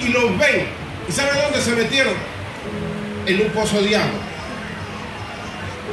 [0.00, 0.66] Y los ven.
[1.08, 2.14] ¿Y saben dónde se metieron?
[3.26, 4.20] En un pozo de agua.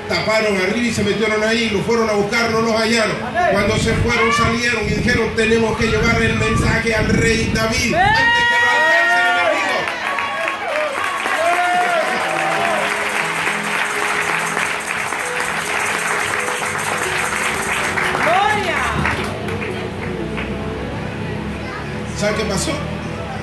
[0.07, 3.15] Taparon arriba y se metieron ahí, los fueron a buscar, no los hallaron.
[3.51, 8.40] Cuando se fueron, salieron y dijeron, tenemos que llevar el mensaje al rey David antes
[22.21, 22.71] ¿Sabe qué pasó?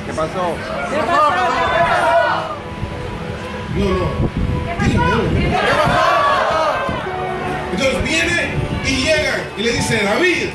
[0.06, 0.54] ¿Qué pasó?
[0.88, 2.54] ¿Qué pasó?
[3.74, 4.86] No, no.
[4.86, 5.64] Dígame, dígame.
[7.72, 8.50] Entonces viene
[8.86, 10.50] y llegan y le dice, David,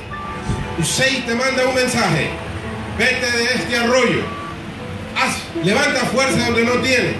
[0.79, 2.29] Usei te manda un mensaje.
[2.97, 4.21] Vete de este arroyo.
[5.21, 7.15] Haz, levanta fuerza donde no tiene.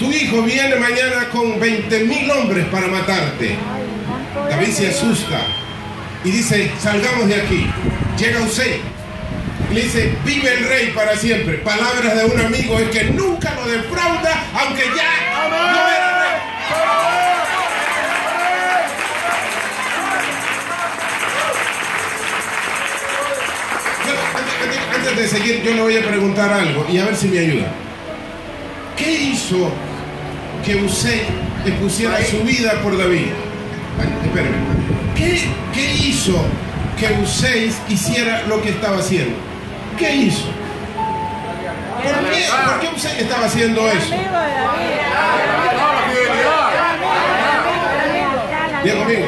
[0.00, 3.56] Tu hijo viene mañana con 20 mil hombres para matarte.
[4.50, 5.42] David se asusta
[6.24, 7.70] y dice, salgamos de aquí.
[8.18, 8.93] Llega Usei
[9.74, 11.58] le dice, vive el rey para siempre.
[11.58, 17.44] Palabras de un amigo es que nunca lo defrauda, aunque ya no era rey.
[24.94, 27.66] Antes- de seguir, yo le voy a preguntar algo y a ver si me ayuda.
[28.96, 29.70] ¿Qué hizo
[30.64, 31.22] que Usei
[31.64, 33.26] le pusiera su vida por David?
[34.24, 34.54] Espérame.
[35.16, 35.40] ¿Qué,
[35.72, 36.44] qué hizo
[36.98, 39.36] que Usei hiciera lo que estaba haciendo?
[39.98, 40.46] ¿Qué hizo?
[42.02, 44.14] ¿Por qué, ¿Por qué Usei estaba haciendo eso?
[48.82, 49.26] Diga conmigo.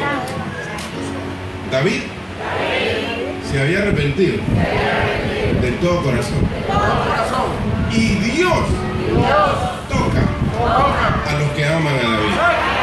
[1.71, 2.01] David
[3.49, 4.37] se había arrepentido
[5.61, 6.47] de todo corazón.
[7.91, 8.59] Y Dios
[9.89, 10.21] toca
[11.29, 12.76] a los que aman a David.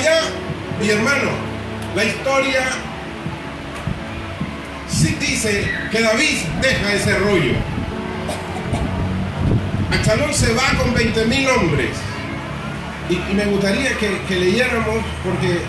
[0.00, 0.20] Allá
[0.82, 1.30] y hermano,
[1.94, 2.66] la historia
[4.88, 7.52] sí dice que David deja ese rollo.
[9.92, 11.90] Absalón se va con 20 mil hombres.
[13.10, 15.60] Y, me gustaría que leyéramos porque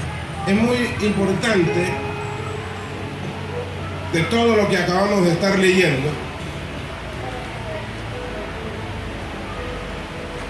[0.47, 1.87] es muy importante
[4.13, 6.09] de todo lo que acabamos de estar leyendo.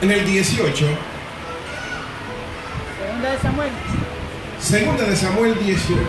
[0.02, 1.11] En el 18
[3.22, 3.70] Segunda de Samuel.
[4.60, 6.00] Segunda de Samuel 18.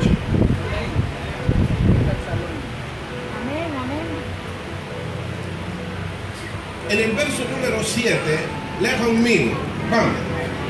[3.37, 4.07] Amén, amén.
[6.89, 8.19] En el verso número 7,
[8.81, 9.53] lea conmigo.
[9.91, 10.15] Vamos.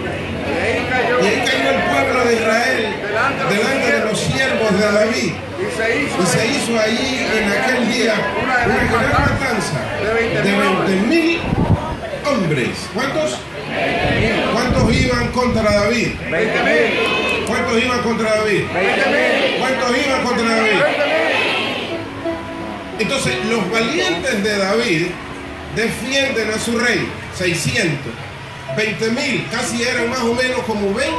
[0.03, 1.19] Y ahí cayó.
[1.21, 2.89] El pueblo de Israel
[3.49, 5.33] delante de los siervos de David.
[5.61, 6.23] Y se hizo.
[6.23, 11.41] Y se hizo allí en aquel día una gran matanza de 20 mil
[12.27, 12.89] hombres.
[12.93, 13.39] ¿Cuántos?
[14.83, 16.09] ¿Cuántos iban contra David?
[16.29, 17.47] 20 mil.
[17.47, 18.63] ¿Cuántos iban contra David?
[18.75, 19.61] 20 mil.
[19.61, 20.71] ¿Cuántos iban contra David?
[20.71, 21.23] 20 mil.
[22.99, 25.07] Entonces, los valientes de David
[25.77, 28.13] defienden a su rey, 600,
[28.77, 31.13] 20 mil, casi eran más o menos como 20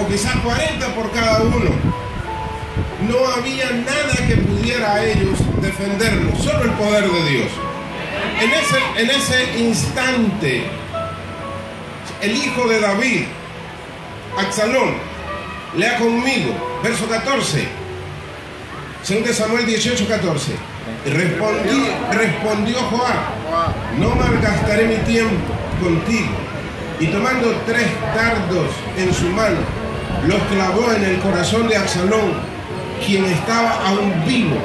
[0.00, 1.70] o quizás 40 por cada uno.
[3.08, 7.48] No había nada que pudiera a ellos defenderlos, solo el poder de Dios.
[8.40, 10.64] En ese, en ese instante,
[12.20, 13.24] el hijo de David,
[14.36, 14.94] Absalón,
[15.76, 17.68] lea conmigo, verso 14.
[19.02, 20.52] Según Samuel 18, 14.
[21.06, 26.30] Respondí, respondió Joab, no malgastaré mi tiempo contigo.
[27.00, 29.58] Y tomando tres dardos en su mano,
[30.26, 32.32] los clavó en el corazón de Absalón,
[33.06, 34.56] quien estaba aún vivo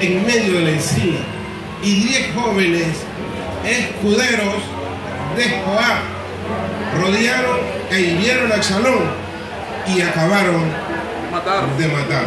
[0.00, 1.20] en medio de la encina.
[1.82, 2.88] Y diez jóvenes
[3.64, 4.62] escuderos
[5.36, 6.19] de Joab
[7.00, 7.58] rodearon
[7.90, 9.00] e hirieron a Absalón
[9.86, 10.64] y acabaron
[11.32, 11.66] Matar.
[11.76, 12.24] de matar.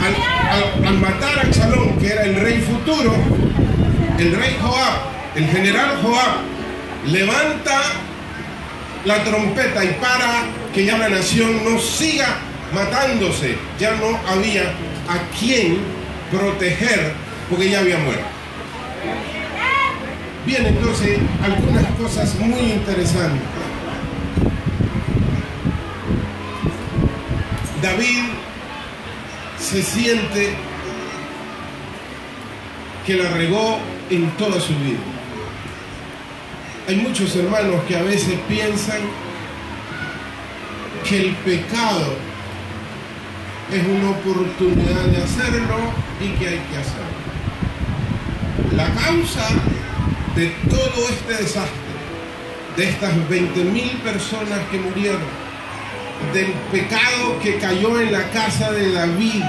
[0.00, 0.14] Al,
[0.52, 3.14] al- al matar a Absalón, que era el rey futuro,
[4.18, 4.94] el rey Joab,
[5.34, 6.36] el general Joab,
[7.06, 7.80] levanta
[9.04, 10.44] la trompeta y para
[10.74, 12.36] que ya la nación no siga
[12.74, 13.56] matándose.
[13.78, 14.62] Ya no había
[15.08, 15.78] a quien
[16.30, 17.12] proteger
[17.50, 18.24] porque ya había muerto.
[20.48, 23.42] Bien, entonces, algunas cosas muy interesantes.
[27.82, 28.22] David
[29.60, 30.54] se siente
[33.04, 33.78] que la regó
[34.08, 35.00] en toda su vida.
[36.88, 39.02] Hay muchos hermanos que a veces piensan
[41.06, 42.14] que el pecado
[43.70, 45.76] es una oportunidad de hacerlo
[46.22, 47.18] y que hay que hacerlo.
[48.74, 49.46] La causa
[50.38, 51.72] de todo este desastre,
[52.76, 55.20] de estas 20 mil personas que murieron,
[56.32, 59.42] del pecado que cayó en la casa de David.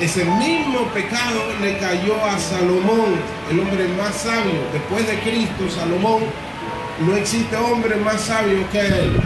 [0.00, 3.14] Ese mismo pecado le cayó a Salomón,
[3.50, 4.58] el hombre más sabio.
[4.72, 6.22] Después de Cristo, Salomón,
[7.00, 9.20] no existe hombre más sabio que él.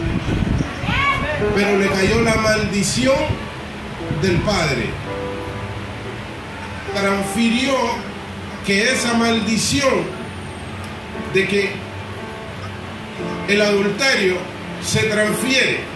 [1.55, 3.15] Pero le cayó la maldición
[4.21, 4.89] del Padre.
[6.93, 7.75] Transfirió
[8.65, 10.18] que esa maldición
[11.33, 11.69] de que
[13.47, 14.35] el adulterio
[14.83, 15.89] se transfiere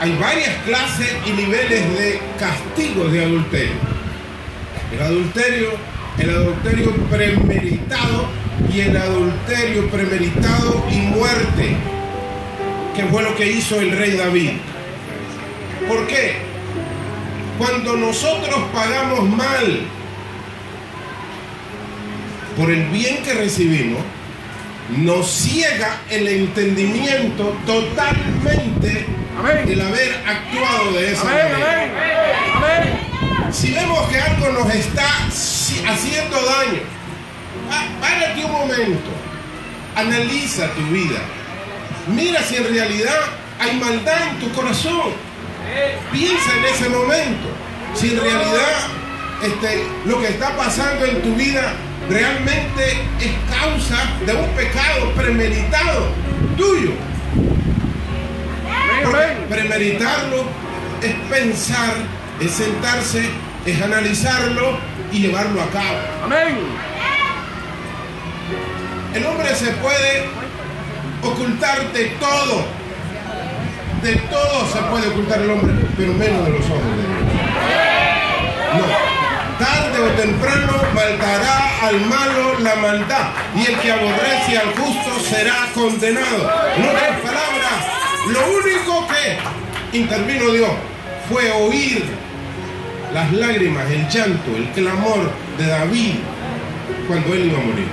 [0.00, 3.74] hay varias clases y niveles de castigo de adulterio.
[4.92, 5.70] El adulterio,
[6.18, 8.26] el adulterio premeditado
[8.72, 11.76] y el adulterio premeditado y muerte,
[12.94, 14.50] que fue lo que hizo el rey David.
[15.88, 16.34] ¿Por qué?
[17.56, 19.80] Cuando nosotros pagamos mal
[22.58, 24.02] por el bien que recibimos,
[24.90, 29.06] nos ciega el entendimiento totalmente
[29.38, 29.64] Amén.
[29.68, 31.82] el haber actuado de esa Amén, manera.
[32.54, 33.52] amén.
[33.52, 35.06] Si vemos que algo nos está
[35.88, 36.80] haciendo daño,
[38.00, 39.10] párate un momento,
[39.96, 41.20] analiza tu vida,
[42.08, 43.20] mira si en realidad
[43.60, 45.12] hay maldad en tu corazón,
[46.12, 47.48] piensa en ese momento,
[47.94, 48.88] si en realidad
[49.42, 51.74] este, lo que está pasando en tu vida
[52.08, 53.96] realmente es causa
[54.26, 56.08] de un pecado premeditado
[56.56, 56.92] tuyo.
[59.02, 60.44] Porque premeditarlo
[61.02, 61.94] es pensar,
[62.40, 63.28] es sentarse,
[63.66, 64.78] es analizarlo
[65.12, 65.98] y llevarlo a cabo.
[66.24, 66.58] Amén.
[69.14, 70.24] El hombre se puede
[71.22, 72.64] ocultar de todo.
[74.02, 77.24] De todo se puede ocultar el hombre, pero menos de los ojos de Dios.
[78.76, 79.23] No.
[79.64, 85.68] Tarde o temprano maldará al malo la maldad, y el que aborrece al justo será
[85.72, 86.50] condenado.
[86.76, 87.72] En otras palabras,
[88.26, 90.70] lo único que intervino Dios
[91.30, 92.04] fue oír
[93.14, 96.14] las lágrimas, el llanto, el clamor de David
[97.08, 97.88] cuando él iba a morir.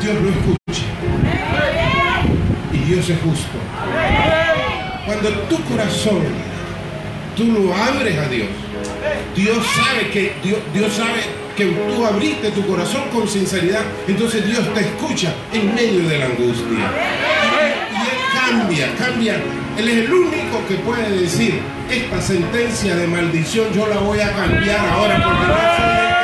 [0.00, 0.86] Dios lo escucha.
[2.72, 3.58] Y Dios es justo.
[5.04, 6.22] Cuando tu corazón
[7.36, 8.48] tú lo abres a Dios,
[9.34, 11.22] Dios sabe que Dios, Dios sabe
[11.56, 16.26] que tú abriste tu corazón con sinceridad, entonces Dios te escucha en medio de la
[16.26, 16.90] angustia.
[17.92, 19.40] Y, cambia, cambia.
[19.78, 24.32] Él es el único que puede decir, esta sentencia de maldición yo la voy a
[24.32, 26.14] cambiar ahora.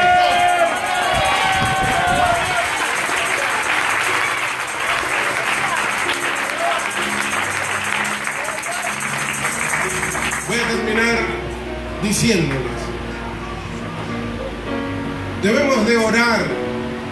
[10.49, 11.19] Voy a terminar
[12.03, 12.70] diciéndoles,
[15.43, 16.41] debemos de orar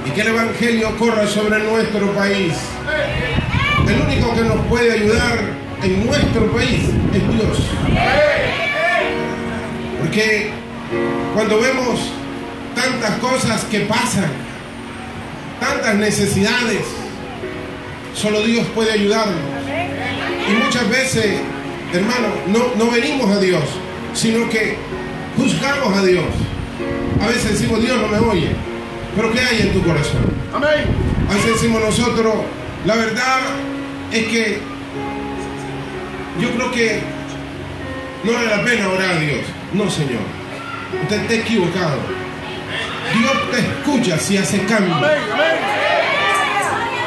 [0.07, 2.55] y que el Evangelio corra sobre nuestro país.
[3.87, 5.39] El único que nos puede ayudar
[5.83, 7.59] en nuestro país es Dios.
[10.01, 10.51] Porque
[11.35, 12.13] cuando vemos
[12.75, 14.31] tantas cosas que pasan,
[15.61, 16.83] tantas necesidades,
[18.15, 19.37] solo Dios puede ayudarnos.
[20.49, 21.41] Y muchas veces,
[21.93, 23.65] hermano, no, no venimos a Dios,
[24.15, 24.77] sino que
[25.37, 26.25] juzgamos a Dios.
[27.23, 28.51] A veces decimos, Dios no me oye.
[29.17, 30.21] Pero ¿qué hay en tu corazón?
[30.55, 30.85] Amén.
[31.31, 32.35] A veces decimos nosotros,
[32.87, 33.41] la verdad
[34.13, 34.61] es que
[36.41, 37.01] yo creo que
[38.25, 39.41] no vale la pena orar a Dios.
[39.73, 40.21] No, Señor.
[41.03, 41.97] Usted está equivocado.
[43.19, 44.95] Dios te escucha si hace cambio.
[44.95, 45.11] Amén.
[45.33, 45.57] Amén.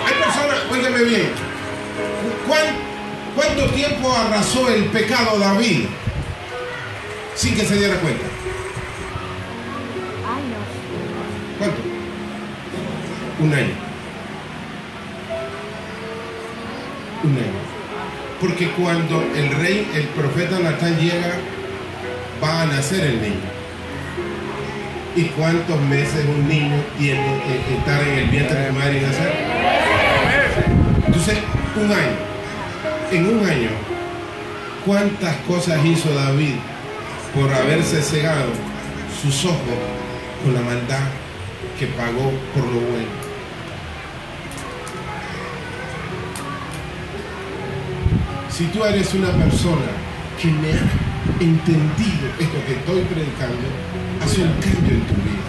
[0.05, 1.29] Hay personas, óigame bien,
[2.47, 2.75] ¿cuán-
[3.35, 5.85] ¿cuánto tiempo arrasó el pecado David
[7.35, 8.25] sin que se diera cuenta?
[13.41, 13.73] Un año.
[17.23, 17.61] Un año.
[18.39, 21.33] Porque cuando el rey, el profeta Natán llega,
[22.43, 23.49] va a nacer el niño.
[25.15, 29.33] ¿Y cuántos meses un niño tiene que estar en el vientre de madre y nacer?
[31.07, 31.37] Entonces,
[31.77, 32.31] un año.
[33.11, 33.69] En un año,
[34.85, 36.55] ¿cuántas cosas hizo David
[37.33, 38.51] por haberse cegado
[39.19, 39.57] sus ojos
[40.43, 41.07] con la maldad
[41.79, 43.20] que pagó por lo bueno?
[48.61, 49.87] Si tú eres una persona
[50.39, 53.57] que me ha entendido esto que estoy predicando,
[54.23, 55.41] hace un cambio en tu vida.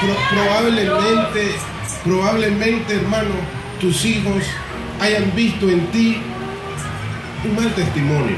[0.00, 1.50] Pro- probablemente,
[2.02, 3.30] probablemente, hermano,
[3.80, 4.42] tus hijos
[5.00, 6.20] hayan visto en ti
[7.44, 8.36] un mal testimonio.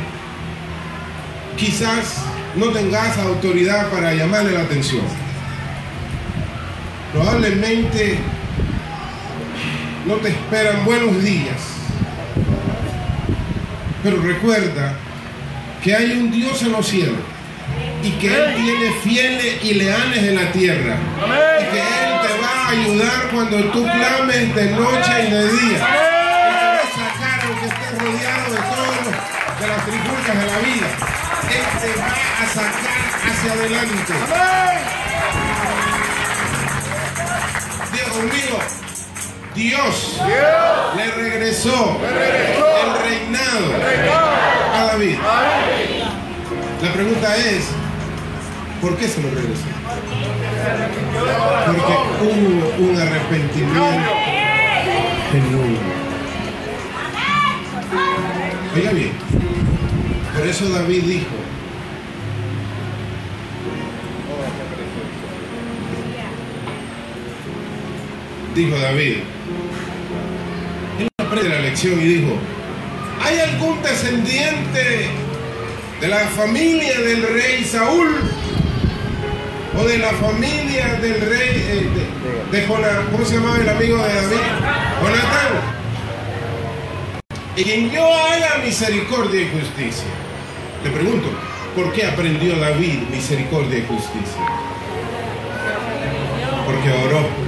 [1.56, 2.22] Quizás
[2.54, 5.04] no tengas autoridad para llamarle la atención.
[7.14, 8.18] Probablemente
[10.06, 11.72] no te esperan buenos días.
[14.06, 14.94] Pero recuerda
[15.82, 17.18] que hay un Dios en los cielos
[18.04, 20.96] y que Él tiene fieles y leales en la tierra.
[21.58, 25.72] Y que Él te va a ayudar cuando tú clames de noche y de día.
[25.72, 29.10] Él te va a sacar aunque estés rodeado de todo,
[29.60, 30.88] de las trifulcas de la vida.
[31.50, 34.12] Él te va a sacar hacia adelante.
[37.92, 38.85] Diga conmigo,
[39.56, 40.20] Dios
[40.96, 43.72] le regresó el reinado
[44.74, 45.16] a David.
[46.82, 47.68] La pregunta es,
[48.82, 49.64] ¿por qué se lo regresó?
[51.66, 54.12] Porque hubo un arrepentimiento
[55.32, 55.96] genuino.
[58.74, 59.12] Oiga bien,
[60.36, 61.36] por eso David dijo,
[68.54, 69.16] dijo David,
[71.94, 72.36] y dijo,
[73.22, 75.08] ¿hay algún descendiente
[76.00, 78.08] de la familia del rey Saúl
[79.78, 81.90] o de la familia del rey eh,
[82.50, 84.36] de, de Jona- ¿cómo se llamaba el amigo de David?
[85.02, 85.76] Jonatán.
[87.56, 90.04] Y quien yo haga misericordia y justicia.
[90.84, 91.28] Le pregunto,
[91.74, 94.42] ¿por qué aprendió David misericordia y justicia?
[96.66, 97.45] Porque oró.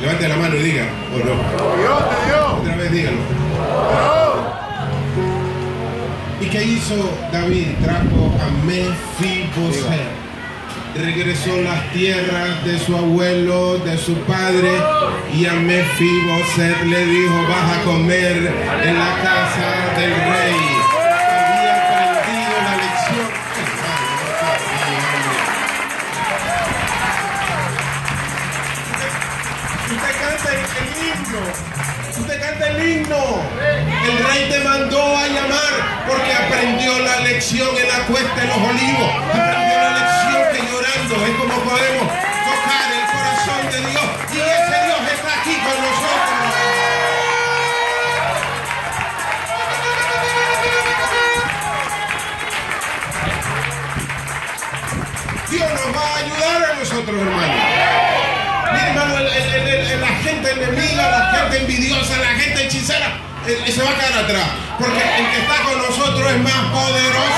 [0.00, 1.34] Levante la mano y diga, oró.
[1.76, 2.46] Dios te dio.
[2.60, 3.18] Otra vez dígalo.
[6.40, 7.66] ¿Y qué hizo David?
[7.82, 10.28] Trajo a Mefiboset.
[10.94, 14.70] Regresó las tierras de su abuelo, de su padre,
[15.32, 18.36] y a Mefiboset le dijo, vas a comer
[18.84, 20.77] en la casa del rey.
[30.38, 31.40] Canta el, himno.
[32.18, 33.42] Usted canta el himno.
[33.60, 38.56] El rey te mandó a llamar porque aprendió la lección en la cuesta de los
[38.56, 39.10] olivos.
[39.32, 42.06] Aprendió la lección que llorando es como podemos
[42.48, 44.06] tocar el corazón de Dios.
[44.32, 46.38] Y ese Dios está aquí con nosotros.
[55.50, 57.57] Dios nos va a ayudar a nosotros, hermanos.
[61.48, 64.48] Gente envidiosa, la gente hechicera, eh, se va a quedar atrás.
[64.78, 67.28] Porque el que está con nosotros es más poderoso.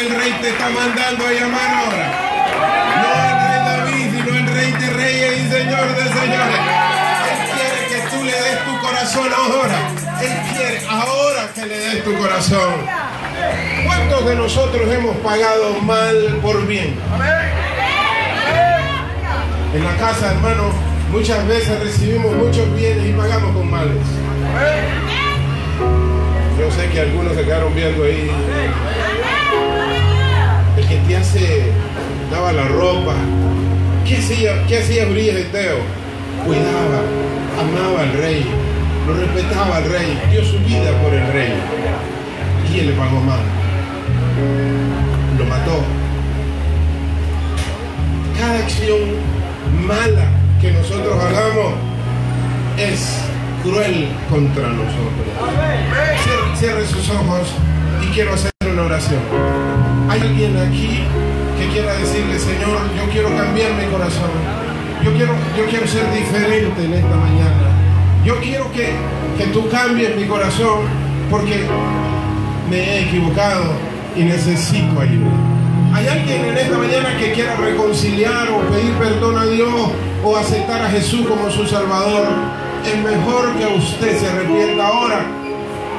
[0.00, 2.06] El rey te está mandando a llamar ahora.
[3.02, 6.69] No el rey David, sino el rey de reyes y señor de señores.
[9.12, 9.90] Corazón ahora.
[10.22, 12.74] Él quiere ahora que le des tu corazón.
[13.84, 16.96] ¿Cuántos de nosotros hemos pagado mal por bien?
[19.74, 20.70] En la casa, hermano,
[21.10, 23.96] muchas veces recibimos muchos bienes y pagamos con males.
[26.58, 28.30] Yo sé que algunos se quedaron viendo ahí.
[30.76, 31.72] El que te hace,
[32.30, 33.14] daba la ropa.
[34.06, 35.04] ¿Qué hacía, qué hacía
[35.52, 35.78] Teo?
[36.44, 37.02] Cuidaba,
[37.60, 38.46] amaba al rey,
[39.10, 41.54] lo respetaba al rey, dio su vida por el rey.
[42.72, 43.40] Y él le pagó mal.
[45.38, 45.82] Lo mató.
[48.38, 48.98] Cada acción
[49.86, 50.26] mala
[50.60, 51.74] que nosotros hagamos
[52.78, 53.18] es
[53.62, 55.26] cruel contra nosotros.
[56.56, 57.52] Cierre, sus ojos
[58.02, 59.20] y quiero hacer una oración.
[60.08, 61.02] ¿Hay alguien aquí
[61.58, 64.30] que quiera decirle, Señor, yo quiero cambiar mi corazón?
[65.02, 67.69] Yo quiero, yo quiero ser diferente en esta mañana.
[68.24, 68.90] Yo quiero que,
[69.38, 70.80] que tú cambies mi corazón
[71.30, 71.64] porque
[72.68, 73.72] me he equivocado
[74.14, 75.30] y necesito ayuda.
[75.94, 79.90] ¿Hay alguien en esta mañana que quiera reconciliar o pedir perdón a Dios
[80.22, 82.28] o aceptar a Jesús como su Salvador?
[82.84, 85.24] Es mejor que usted se arrepienta ahora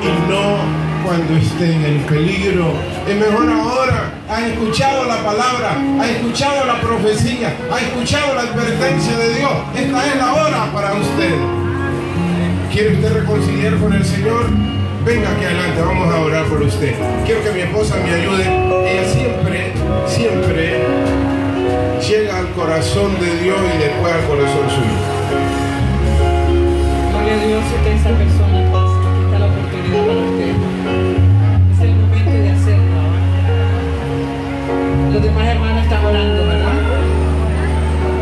[0.01, 2.73] y no cuando esté en el peligro.
[3.07, 4.13] Es mejor ahora.
[4.29, 9.51] Ha escuchado la palabra, ha escuchado la profecía, ha escuchado la advertencia de Dios.
[9.75, 11.60] Esta es la hora para usted.
[12.71, 14.45] ¿Quiere usted reconciliar con el Señor?
[15.05, 16.95] Venga aquí adelante, vamos a orar por usted.
[17.25, 18.43] Quiero que mi esposa me ayude.
[18.43, 19.73] Ella siempre,
[20.07, 20.79] siempre
[22.07, 24.97] llega al corazón de Dios y después al corazón suyo.
[27.11, 28.59] Gloria a Dios que esa persona.
[28.61, 30.55] Aquí está la oportunidad para usted.
[31.73, 33.01] Es el momento de hacerlo.
[35.11, 36.77] Los demás hermanos están orando, ¿verdad?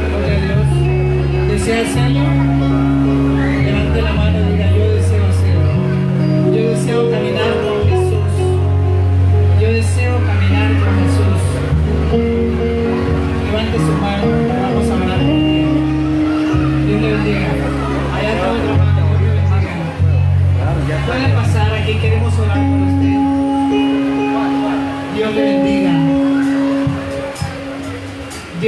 [0.10, 0.66] Gloria a Dios.
[1.52, 2.20] ¿Desea hacerlo?
[2.20, 2.59] Levante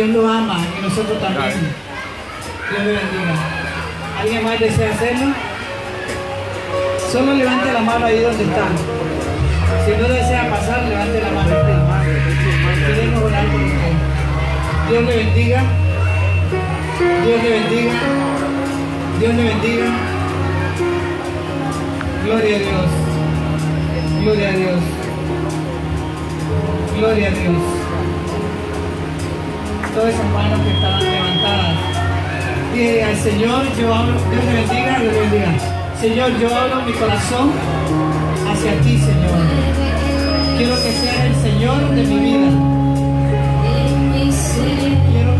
[0.01, 1.53] Dios lo ama y nosotros también.
[2.71, 3.35] Dios le bendiga.
[4.19, 5.27] ¿Alguien más desea hacerlo?
[7.11, 8.65] Solo levante la mano ahí donde está.
[9.85, 11.55] Si no desea pasar, levante la mano.
[12.87, 13.93] Queremos orar por usted.
[14.89, 15.63] Dios le bendiga.
[17.23, 17.93] Dios le bendiga.
[19.19, 19.85] Dios le bendiga.
[22.25, 22.89] Gloria a Dios.
[24.23, 24.79] Gloria a Dios.
[26.97, 27.80] Gloria a Dios.
[29.93, 31.77] Todas esas manos que estaban levantadas.
[32.73, 35.51] Y al Señor yo hablo, Dios le bendiga, Dios bendiga.
[35.99, 37.51] Señor, yo hablo mi corazón
[38.49, 39.31] hacia ti, Señor.
[40.57, 42.49] Quiero que seas el Señor de mi vida.
[45.11, 45.30] Quiero